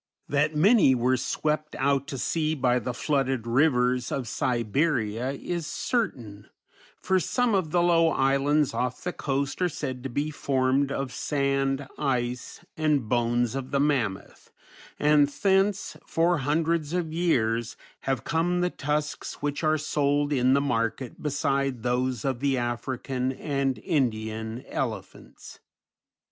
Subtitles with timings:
[0.27, 6.49] That many were swept out to sea by the flooded rivers of Siberia is certain,
[6.99, 11.11] for some of the low islands off the coast are said to be formed of
[11.13, 14.51] sand, ice, and bones of the mammoth,
[14.97, 20.59] and thence, for hundreds of years, have come the tusks which are sold in the
[20.61, 25.59] market beside those of the African and Indian elephants.